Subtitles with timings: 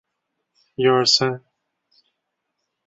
[0.03, 0.03] 特
[0.81, 1.41] 拉西莱蒙。